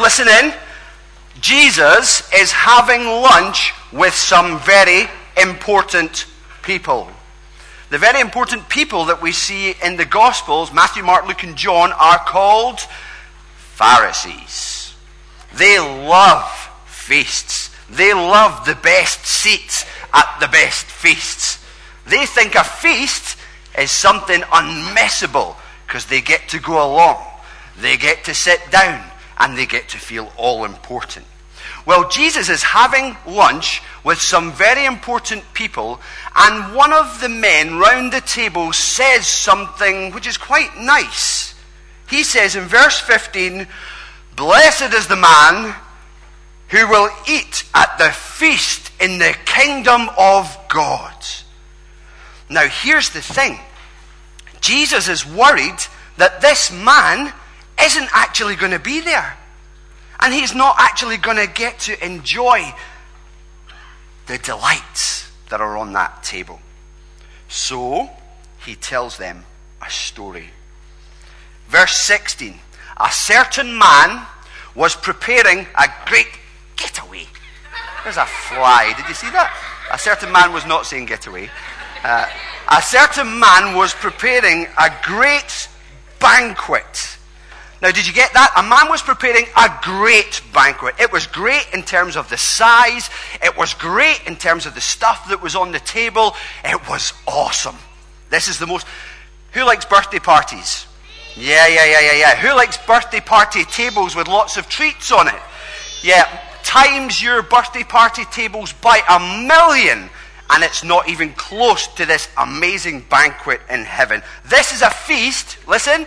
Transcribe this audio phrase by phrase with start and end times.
[0.00, 0.52] Listen in.
[1.40, 5.08] Jesus is having lunch with some very
[5.40, 6.26] important
[6.62, 7.08] people.
[7.90, 11.92] The very important people that we see in the Gospels, Matthew, Mark, Luke, and John,
[11.92, 12.80] are called
[13.56, 14.94] Pharisees.
[15.54, 16.50] They love
[16.86, 17.70] feasts.
[17.88, 21.64] They love the best seats at the best feasts.
[22.04, 23.38] They think a feast
[23.78, 25.54] is something unmissable
[25.86, 27.24] because they get to go along.
[27.78, 31.26] They get to sit down and they get to feel all important.
[31.86, 36.00] Well, Jesus is having lunch with some very important people,
[36.34, 41.54] and one of the men round the table says something which is quite nice.
[42.08, 43.66] He says in verse 15,
[44.36, 45.74] Blessed is the man
[46.68, 51.14] who will eat at the feast in the kingdom of God.
[52.48, 53.58] Now, here's the thing
[54.60, 55.78] Jesus is worried
[56.16, 57.32] that this man
[57.80, 59.36] isn't actually going to be there.
[60.20, 62.72] And he's not actually going to get to enjoy
[64.26, 66.60] the delights that are on that table.
[67.48, 68.08] So
[68.64, 69.44] he tells them
[69.82, 70.50] a story.
[71.68, 72.54] Verse 16
[72.98, 74.26] A certain man
[74.74, 76.28] was preparing a great
[76.76, 77.26] getaway.
[78.02, 78.92] There's a fly.
[78.96, 79.52] Did you see that?
[79.92, 81.50] A certain man was not saying getaway.
[82.02, 82.26] Uh,
[82.70, 85.68] a certain man was preparing a great
[86.18, 87.18] banquet
[87.84, 88.50] now, did you get that?
[88.56, 90.94] A man was preparing a great banquet.
[90.98, 93.10] It was great in terms of the size,
[93.42, 96.34] it was great in terms of the stuff that was on the table.
[96.64, 97.76] It was awesome.
[98.30, 98.86] This is the most.
[99.52, 100.86] Who likes birthday parties?
[101.36, 102.36] Yeah, yeah, yeah, yeah, yeah.
[102.36, 105.42] Who likes birthday party tables with lots of treats on it?
[106.02, 106.24] Yeah,
[106.62, 110.08] times your birthday party tables by a million
[110.50, 114.22] and it's not even close to this amazing banquet in heaven.
[114.46, 116.06] This is a feast, listen,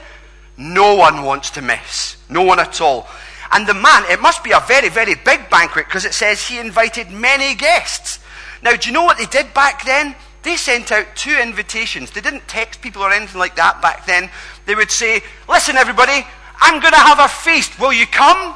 [0.57, 2.17] no one wants to miss.
[2.29, 3.07] No one at all.
[3.51, 6.59] And the man, it must be a very, very big banquet because it says he
[6.59, 8.19] invited many guests.
[8.61, 10.15] Now, do you know what they did back then?
[10.43, 12.11] They sent out two invitations.
[12.11, 14.29] They didn't text people or anything like that back then.
[14.65, 16.25] They would say, Listen, everybody,
[16.59, 17.79] I'm going to have a feast.
[17.79, 18.55] Will you come?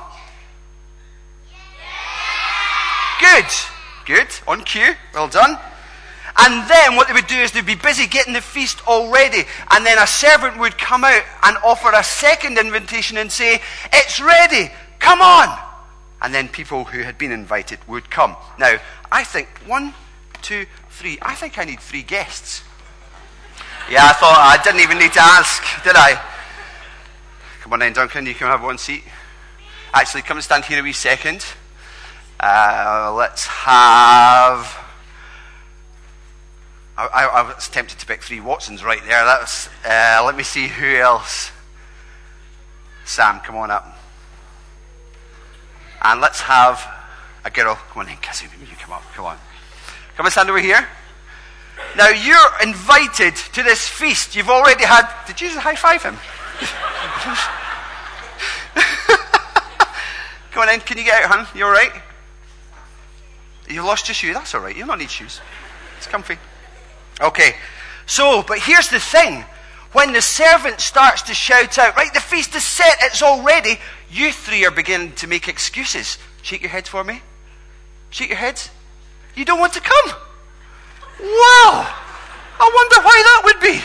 [3.20, 3.46] Good.
[4.06, 4.28] Good.
[4.48, 4.94] On cue.
[5.14, 5.58] Well done.
[6.44, 9.44] And then what they would do is they'd be busy getting the feast all ready.
[9.70, 13.62] And then a servant would come out and offer a second invitation and say,
[13.94, 15.56] It's ready, come on.
[16.22, 18.36] And then people who had been invited would come.
[18.60, 18.78] Now,
[19.12, 19.94] I think one,
[20.42, 21.20] two, three.
[21.22, 22.64] I think I need three guests.
[23.90, 26.20] Yeah, I thought I didn't even need to ask, did I?
[27.62, 29.04] Come on then, Duncan, you can have one seat.
[29.94, 31.46] Actually, come and stand here a wee second.
[32.40, 34.81] Uh, let's have.
[37.08, 39.26] I, I, was tempted to pick three Watsons right there.
[39.26, 41.52] That was, uh, let me see who else.
[43.06, 43.98] Sam, come on up.
[46.02, 46.86] And let's have
[47.44, 47.76] a girl.
[47.76, 49.04] Come on in, Kazumi, you come up.
[49.14, 49.38] Come on.
[50.16, 50.88] Come and stand over here.
[51.98, 54.36] Now, you're invited to this feast.
[54.36, 55.10] You've already had.
[55.26, 56.16] Did you high five him?
[60.52, 60.80] come on in.
[60.82, 61.58] Can you get out, hon?
[61.58, 61.92] You all right?
[63.70, 64.34] You lost your shoe.
[64.34, 64.76] That's all right.
[64.76, 65.42] You don't need shoes.
[65.98, 66.38] It's comfy.
[67.22, 67.56] Okay,
[68.06, 69.46] so, but here's the thing.
[69.94, 73.78] When the servant starts to shout out, right, the feast is set, it's all ready,
[74.10, 76.18] you three are beginning to make excuses.
[76.42, 77.22] Shake your heads for me.
[78.10, 78.70] Shake your heads.
[79.36, 80.10] You don't want to come.
[81.20, 81.94] Wow!
[82.60, 83.82] I wonder why that would be.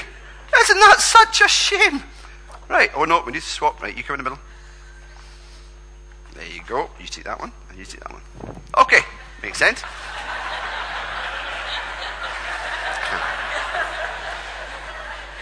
[0.61, 2.03] Isn't that such a shame?
[2.69, 3.83] Right, oh no, we need to swap.
[3.83, 4.45] Right, you come in the middle.
[6.35, 6.91] There you go.
[7.01, 8.23] You take that one, and you take that one.
[8.79, 9.01] Okay,
[9.43, 9.83] makes sense.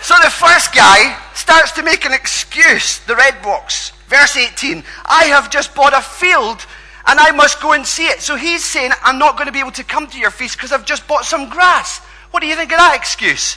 [0.05, 3.93] So the first guy starts to make an excuse, the red box.
[4.07, 6.67] Verse 18 I have just bought a field
[7.07, 8.21] and I must go and see it.
[8.21, 10.73] So he's saying, I'm not going to be able to come to your feast because
[10.73, 12.01] I've just bought some grass.
[12.33, 13.57] What do you think of that excuse?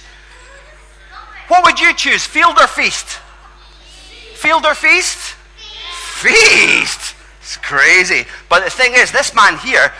[1.49, 3.19] What would you choose, field or feast?
[4.35, 5.35] Field or feast?
[6.21, 7.13] Feast!
[7.41, 8.25] It's crazy.
[8.47, 9.91] But the thing is, this man here,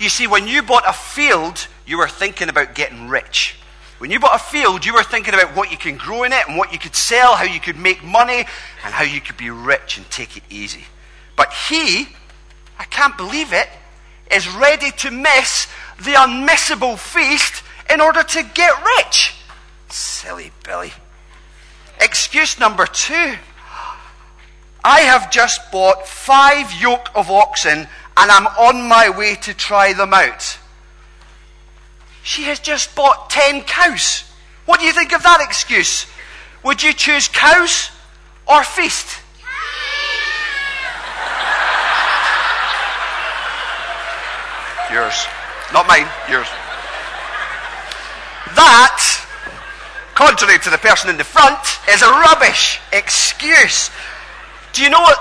[0.00, 3.54] you see, when you bought a field, you were thinking about getting rich.
[4.02, 6.48] When you bought a field, you were thinking about what you can grow in it
[6.48, 8.38] and what you could sell, how you could make money,
[8.84, 10.86] and how you could be rich and take it easy.
[11.36, 12.08] But he,
[12.80, 13.68] I can't believe it,
[14.28, 15.68] is ready to miss
[15.98, 19.36] the unmissable feast in order to get rich.
[19.88, 20.90] Silly Billy.
[22.00, 23.36] Excuse number two.
[24.82, 27.78] I have just bought five yoke of oxen
[28.16, 30.58] and I'm on my way to try them out.
[32.22, 34.24] She has just bought 10 cows.
[34.64, 36.06] What do you think of that excuse?
[36.62, 37.90] Would you choose cows
[38.46, 39.18] or feast?
[44.92, 45.26] Yours.
[45.72, 46.46] Not mine, yours.
[48.54, 49.26] That,
[50.14, 51.58] contrary to the person in the front,
[51.88, 53.90] is a rubbish excuse.
[54.74, 55.18] Do you know what?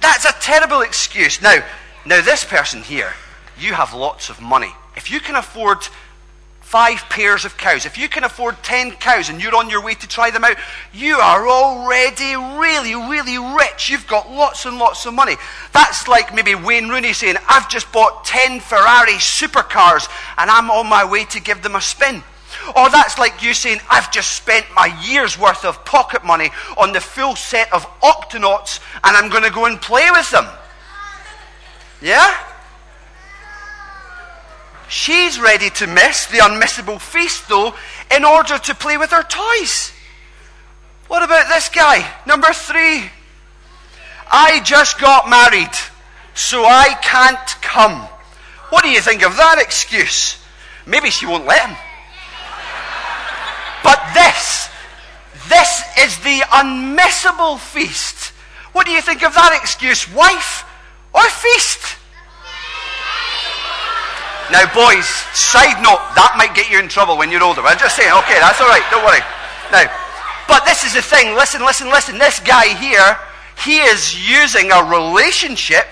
[0.00, 1.42] That's a terrible excuse.
[1.42, 1.62] Now,
[2.06, 3.12] now this person here,
[3.58, 4.72] you have lots of money.
[4.96, 5.86] If you can afford
[6.68, 9.94] five pairs of cows, if you can afford 10 cows and you're on your way
[9.94, 10.54] to try them out,
[10.92, 13.88] you are already really, really rich.
[13.88, 15.36] You've got lots and lots of money.
[15.72, 20.86] That's like maybe Wayne Rooney saying, I've just bought 10 Ferrari supercars and I'm on
[20.86, 22.22] my way to give them a spin.
[22.76, 26.92] Or that's like you saying, I've just spent my year's worth of pocket money on
[26.92, 30.46] the full set of Octonauts and I'm going to go and play with them.
[32.02, 32.47] Yeah?
[34.88, 37.74] She's ready to miss the unmissable feast, though,
[38.14, 39.92] in order to play with her toys.
[41.08, 42.10] What about this guy?
[42.26, 43.10] Number three.
[44.30, 45.74] I just got married,
[46.34, 48.08] so I can't come.
[48.70, 50.36] What do you think of that excuse?
[50.86, 51.76] Maybe she won't let him.
[53.84, 54.68] But this,
[55.48, 58.32] this is the unmissable feast.
[58.72, 60.10] What do you think of that excuse?
[60.12, 60.64] Wife
[61.14, 61.97] or feast?
[64.50, 65.04] Now, boys,
[65.36, 67.60] side note, that might get you in trouble when you're older.
[67.60, 69.20] I'm just saying, okay, that's all right, don't worry.
[69.70, 69.84] Now,
[70.48, 71.34] but this is the thing.
[71.34, 72.18] Listen, listen, listen.
[72.18, 73.18] This guy here,
[73.64, 75.86] he is using a relationship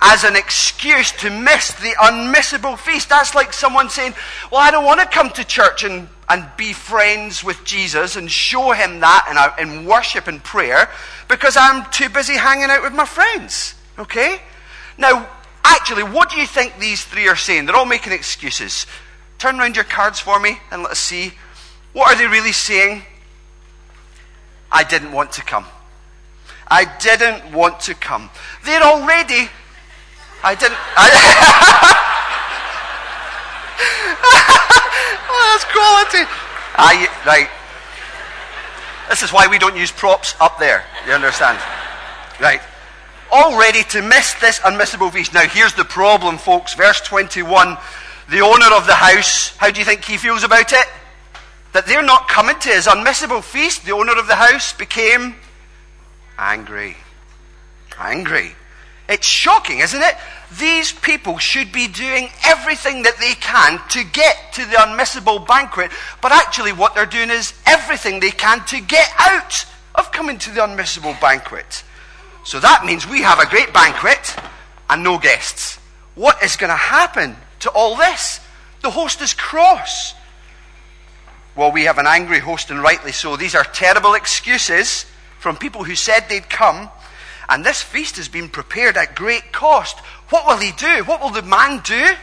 [0.00, 3.10] as an excuse to miss the unmissable feast.
[3.10, 4.14] That's like someone saying,
[4.50, 8.30] Well, I don't want to come to church and, and be friends with Jesus and
[8.30, 10.88] show him that in, in worship and prayer
[11.28, 13.74] because I'm too busy hanging out with my friends.
[13.98, 14.40] Okay?
[14.96, 15.28] Now,
[15.68, 17.66] Actually, what do you think these three are saying?
[17.66, 18.86] They're all making excuses.
[19.36, 21.32] Turn around your cards for me and let us see.
[21.92, 23.02] What are they really saying?
[24.72, 25.66] I didn't want to come.
[26.68, 28.30] I didn't want to come.
[28.64, 29.50] They're already.
[30.42, 30.78] I didn't.
[30.96, 31.10] I,
[35.28, 36.24] oh, that's quality.
[36.76, 37.50] I, right.
[39.10, 40.84] This is why we don't use props up there.
[41.06, 41.58] You understand?
[42.40, 42.62] Right
[43.30, 45.34] all ready to miss this unmissable feast.
[45.34, 46.74] Now, here's the problem, folks.
[46.74, 47.76] Verse 21
[48.28, 50.86] the owner of the house, how do you think he feels about it?
[51.72, 53.86] That they're not coming to his unmissable feast.
[53.86, 55.34] The owner of the house became
[56.38, 56.96] angry.
[57.98, 58.54] Angry.
[59.08, 60.14] It's shocking, isn't it?
[60.58, 65.90] These people should be doing everything that they can to get to the unmissable banquet,
[66.20, 69.64] but actually, what they're doing is everything they can to get out
[69.94, 71.82] of coming to the unmissable banquet.
[72.44, 74.34] So that means we have a great banquet
[74.88, 75.78] and no guests.
[76.14, 78.40] What is going to happen to all this?
[78.82, 80.14] The host is cross.
[81.56, 83.36] Well, we have an angry host, and rightly so.
[83.36, 85.06] These are terrible excuses
[85.38, 86.88] from people who said they'd come,
[87.48, 89.98] and this feast has been prepared at great cost.
[90.30, 91.04] What will he do?
[91.04, 92.14] What will the man do?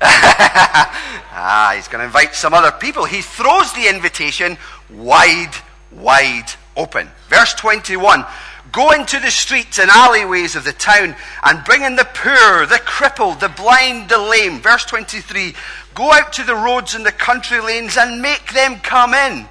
[0.02, 3.04] ah, he's going to invite some other people.
[3.04, 4.56] He throws the invitation
[4.88, 5.52] wide,
[5.92, 7.08] wide open.
[7.28, 8.24] Verse 21
[8.72, 12.80] Go into the streets and alleyways of the town and bring in the poor, the
[12.84, 14.60] crippled, the blind, the lame.
[14.60, 15.54] Verse 23
[15.94, 19.48] Go out to the roads and the country lanes and make them come in.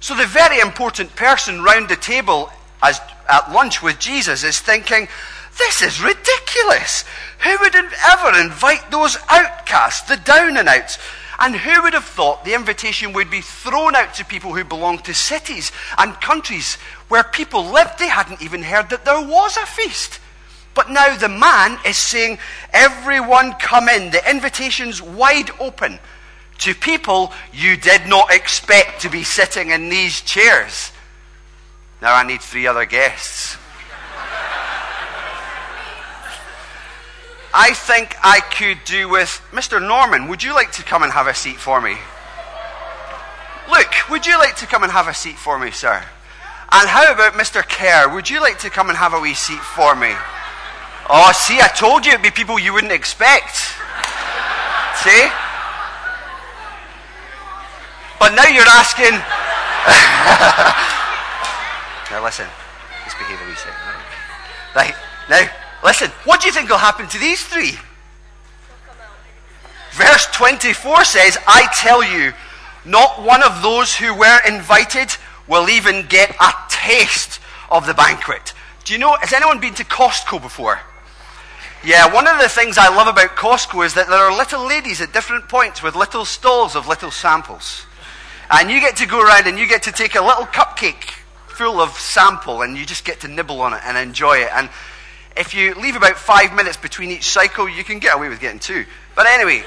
[0.00, 2.50] So the very important person round the table
[2.82, 5.08] as, at lunch with Jesus is thinking,
[5.58, 7.04] this is ridiculous.
[7.44, 10.98] Who would ever invite those outcasts, the down and outs?
[11.38, 14.98] And who would have thought the invitation would be thrown out to people who belong
[15.00, 16.76] to cities and countries
[17.08, 17.98] where people lived?
[17.98, 20.20] They hadn't even heard that there was a feast.
[20.74, 22.38] But now the man is saying,
[22.72, 24.10] Everyone come in.
[24.10, 25.98] The invitation's wide open
[26.58, 30.92] to people you did not expect to be sitting in these chairs.
[32.00, 33.56] Now I need three other guests.
[37.58, 39.80] I think I could do with Mr.
[39.80, 40.28] Norman.
[40.28, 41.96] Would you like to come and have a seat for me?
[43.72, 46.04] Luke, would you like to come and have a seat for me, sir?
[46.70, 47.66] And how about Mr.
[47.66, 48.12] Kerr?
[48.12, 50.12] Would you like to come and have a wee seat for me?
[51.08, 53.56] Oh, see, I told you it'd be people you wouldn't expect.
[55.00, 55.32] see?
[58.20, 59.16] But now you're asking.
[62.12, 62.48] now listen,
[63.04, 63.80] just behave a wee second.
[64.76, 64.94] Right,
[65.30, 65.48] now
[65.86, 67.78] Listen, what do you think will happen to these three?
[69.92, 72.32] Verse 24 says, I tell you,
[72.84, 75.16] not one of those who were invited
[75.46, 77.38] will even get a taste
[77.70, 78.52] of the banquet.
[78.82, 80.80] Do you know, has anyone been to Costco before?
[81.84, 85.00] Yeah, one of the things I love about Costco is that there are little ladies
[85.00, 87.86] at different points with little stalls of little samples.
[88.50, 91.12] And you get to go around and you get to take a little cupcake
[91.46, 94.50] full of sample and you just get to nibble on it and enjoy it.
[94.52, 94.68] And
[95.36, 98.58] if you leave about five minutes between each cycle, you can get away with getting
[98.58, 98.84] two.
[99.14, 99.64] But anyway,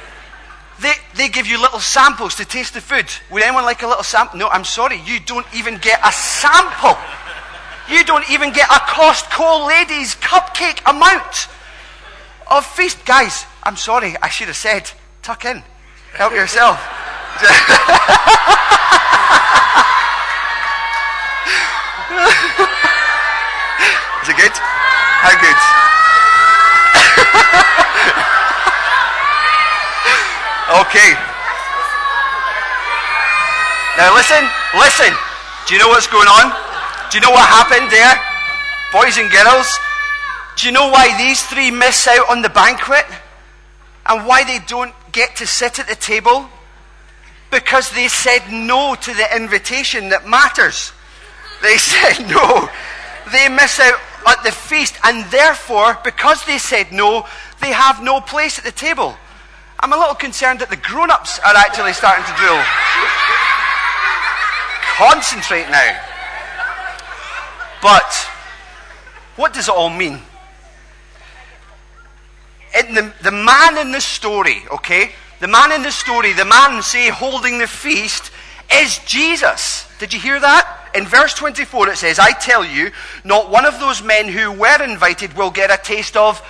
[0.82, 3.06] they, they give you little samples to taste the food.
[3.32, 4.40] Would anyone like a little sample?
[4.40, 6.98] No, I'm sorry, you don't even get a sample.
[7.90, 11.48] You don't even get a Costco ladies cupcake amount
[12.50, 13.06] of feast.
[13.06, 15.64] Guys, I'm sorry, I should have said, tuck in.
[16.14, 16.80] Help yourself.
[24.24, 24.79] Is it good?
[25.20, 25.56] Good?
[30.84, 31.12] okay.
[33.98, 34.44] Now listen,
[34.76, 35.14] listen.
[35.68, 36.52] Do you know what's going on?
[37.12, 38.20] Do you know what happened there?
[38.92, 39.68] Boys and girls,
[40.58, 43.06] do you know why these three miss out on the banquet?
[44.06, 46.50] And why they don't get to sit at the table?
[47.52, 50.92] Because they said no to the invitation that matters.
[51.62, 52.70] They said no.
[53.32, 57.26] They miss out at the feast, and therefore, because they said no,
[57.62, 59.16] they have no place at the table.
[59.80, 62.62] I'm a little concerned that the grown ups are actually starting to drill.
[64.98, 66.00] Concentrate now.
[67.82, 68.12] But
[69.38, 70.20] what does it all mean?
[72.78, 75.12] In the, the man in the story, okay?
[75.40, 78.32] The man in the story, the man, say, holding the feast,
[78.72, 79.88] is Jesus.
[79.98, 80.79] Did you hear that?
[80.96, 82.92] In verse 24, it says, I tell you,
[83.24, 86.42] not one of those men who were invited will get a taste of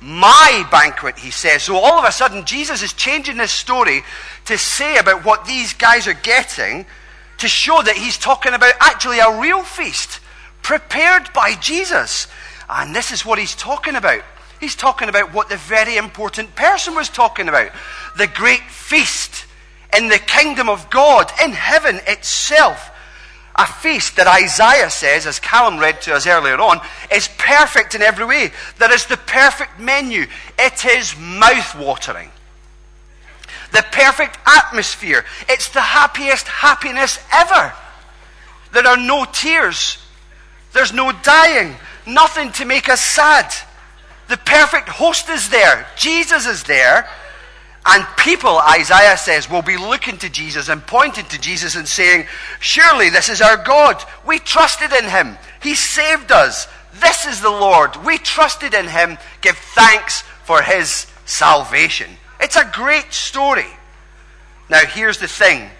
[0.00, 1.62] my banquet, he says.
[1.62, 4.02] So all of a sudden, Jesus is changing this story
[4.46, 6.86] to say about what these guys are getting
[7.38, 10.20] to show that he's talking about actually a real feast
[10.62, 12.26] prepared by Jesus.
[12.68, 14.22] And this is what he's talking about.
[14.60, 17.72] He's talking about what the very important person was talking about
[18.16, 19.46] the great feast
[19.96, 22.90] in the kingdom of God, in heaven itself.
[23.56, 26.80] A feast that Isaiah says, as Callum read to us earlier on,
[27.12, 28.50] is perfect in every way.
[28.78, 30.26] There is the perfect menu.
[30.58, 32.30] It is mouth watering.
[33.72, 35.24] The perfect atmosphere.
[35.48, 37.72] It's the happiest happiness ever.
[38.72, 39.98] There are no tears.
[40.72, 41.76] There's no dying.
[42.06, 43.54] Nothing to make us sad.
[44.28, 45.86] The perfect host is there.
[45.96, 47.08] Jesus is there.
[47.86, 52.26] And people, Isaiah says, will be looking to Jesus and pointing to Jesus and saying,
[52.58, 54.02] Surely this is our God.
[54.26, 55.36] We trusted in him.
[55.62, 56.66] He saved us.
[56.94, 57.96] This is the Lord.
[57.96, 59.18] We trusted in him.
[59.42, 62.10] Give thanks for his salvation.
[62.40, 63.66] It's a great story.
[64.70, 65.70] Now, here's the thing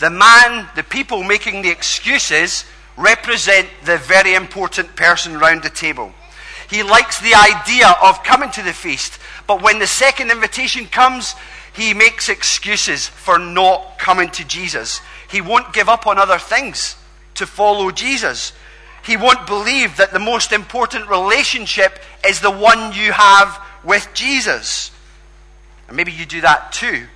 [0.00, 2.64] the man, the people making the excuses,
[2.96, 6.12] represent the very important person round the table.
[6.74, 11.36] He likes the idea of coming to the feast, but when the second invitation comes,
[11.72, 15.00] he makes excuses for not coming to Jesus.
[15.30, 16.96] He won't give up on other things
[17.36, 18.52] to follow Jesus.
[19.04, 24.90] He won't believe that the most important relationship is the one you have with Jesus.
[25.86, 27.06] And maybe you do that too.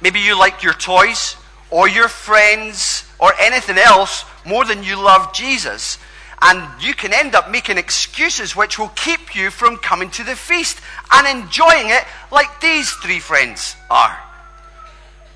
[0.00, 1.36] Maybe you like your toys
[1.70, 5.98] or your friends or anything else more than you love Jesus.
[6.42, 10.36] And you can end up making excuses which will keep you from coming to the
[10.36, 10.80] feast
[11.12, 14.18] and enjoying it like these three friends are.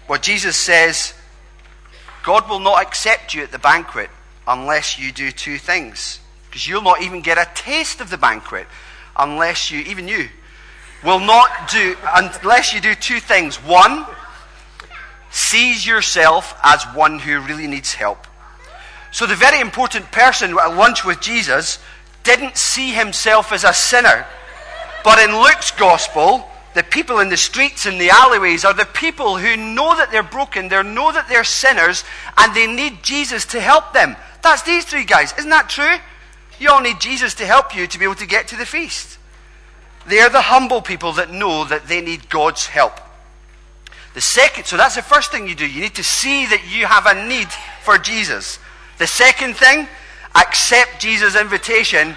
[0.09, 1.15] Well, Jesus says,
[2.23, 4.11] God will not accept you at the banquet
[4.47, 6.21] unless you do two things.
[6.49, 8.67] Because you'll not even get a taste of the banquet
[9.17, 10.29] unless you, even you,
[11.05, 13.57] will not do, unless you do two things.
[13.57, 14.05] One,
[15.31, 18.27] sees yourself as one who really needs help.
[19.11, 21.79] So the very important person at lunch with Jesus
[22.23, 24.27] didn't see himself as a sinner.
[25.03, 29.39] But in Luke's gospel, the people in the streets and the alleyways are the people
[29.39, 32.05] who know that they're broken, they know that they're sinners,
[32.37, 34.17] and they need Jesus to help them.
[34.43, 35.33] That's these three guys.
[35.37, 35.97] Isn't that true?
[36.59, 39.19] You all need Jesus to help you to be able to get to the feast.
[40.07, 43.01] They are the humble people that know that they need God's help.
[44.15, 45.67] The second, so that's the first thing you do.
[45.67, 47.49] You need to see that you have a need
[47.83, 48.59] for Jesus.
[49.01, 49.89] The second thing,
[50.35, 52.15] accept Jesus' invitation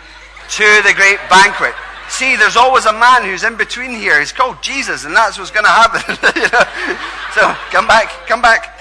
[0.50, 1.74] to the great banquet.
[2.10, 4.20] See, there's always a man who's in between here.
[4.20, 6.02] He's called Jesus, and that's what's going to happen.
[6.36, 6.98] you know?
[7.32, 8.78] So come back, come back.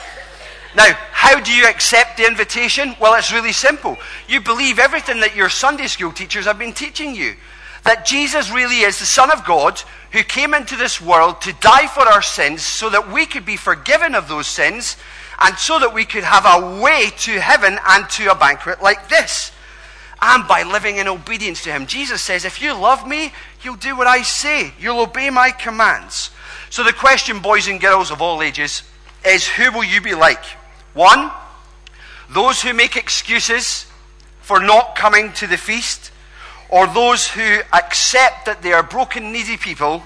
[0.75, 2.97] Now, how do you accept the invitation?
[3.00, 3.97] Well, it's really simple.
[4.26, 7.37] You believe everything that your Sunday school teachers have been teaching you.
[7.85, 9.80] That Jesus really is the Son of God
[10.11, 13.56] who came into this world to die for our sins so that we could be
[13.56, 14.97] forgiven of those sins
[15.42, 19.08] and so that we could have a way to heaven and to a banquet like
[19.08, 19.52] this.
[20.20, 21.87] And by living in obedience to Him.
[21.87, 23.32] Jesus says, If you love me,
[23.62, 26.30] you'll do what I say, you'll obey my commands.
[26.70, 28.82] So the question, boys and girls of all ages,
[29.26, 30.44] is who will you be like?
[30.94, 31.30] One,
[32.30, 33.87] those who make excuses
[34.40, 36.12] for not coming to the feast,
[36.68, 40.02] or those who accept that they are broken, needy people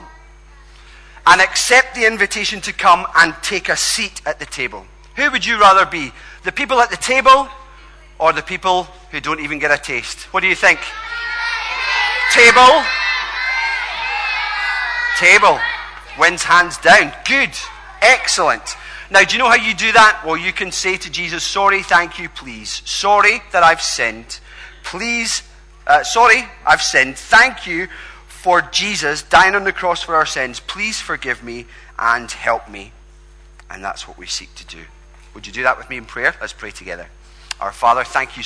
[1.27, 4.87] and accept the invitation to come and take a seat at the table?
[5.17, 6.13] Who would you rather be?
[6.45, 7.49] The people at the table
[8.19, 10.33] or the people who don't even get a taste?
[10.33, 10.79] What do you think?
[12.33, 12.83] Table.
[15.19, 15.59] Table.
[16.19, 17.13] Wins hands down.
[17.27, 17.51] Good.
[18.01, 18.77] Excellent.
[19.11, 20.23] Now, do you know how you do that?
[20.25, 22.83] Well, you can say to Jesus, Sorry, thank you, please.
[22.85, 24.41] Sorry that I've sinned.
[24.83, 25.43] Please,
[25.87, 27.17] uh, sorry, I've sinned.
[27.17, 27.89] Thank you
[28.27, 30.61] for Jesus dying on the cross for our sins.
[30.61, 31.67] Please forgive me
[31.99, 32.93] and help me.
[33.71, 34.85] And that's what we seek to do.
[35.37, 36.35] Would you do that with me in prayer?
[36.41, 37.09] Let's pray together.
[37.61, 38.43] Our Father, thank you.